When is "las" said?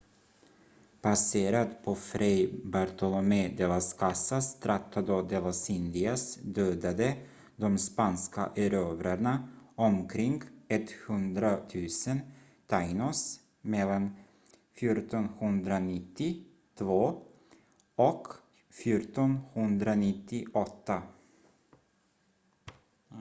3.71-3.87, 5.47-5.59